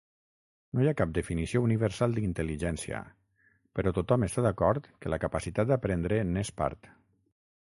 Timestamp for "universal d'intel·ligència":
1.65-3.03